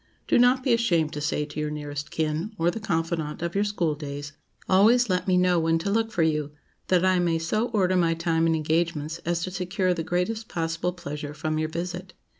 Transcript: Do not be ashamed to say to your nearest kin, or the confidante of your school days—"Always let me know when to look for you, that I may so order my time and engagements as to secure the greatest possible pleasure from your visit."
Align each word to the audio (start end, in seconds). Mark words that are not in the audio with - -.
Do 0.27 0.39
not 0.39 0.63
be 0.63 0.73
ashamed 0.73 1.13
to 1.13 1.21
say 1.21 1.45
to 1.45 1.59
your 1.59 1.69
nearest 1.69 2.09
kin, 2.09 2.55
or 2.57 2.71
the 2.71 2.79
confidante 2.79 3.43
of 3.43 3.53
your 3.53 3.63
school 3.63 3.93
days—"Always 3.93 5.11
let 5.11 5.27
me 5.27 5.37
know 5.37 5.59
when 5.59 5.77
to 5.77 5.91
look 5.91 6.11
for 6.11 6.23
you, 6.23 6.53
that 6.87 7.05
I 7.05 7.19
may 7.19 7.37
so 7.37 7.67
order 7.69 7.95
my 7.95 8.15
time 8.15 8.47
and 8.47 8.55
engagements 8.55 9.19
as 9.27 9.43
to 9.43 9.51
secure 9.51 9.93
the 9.93 10.01
greatest 10.01 10.47
possible 10.49 10.91
pleasure 10.93 11.35
from 11.35 11.59
your 11.59 11.69
visit." 11.69 12.13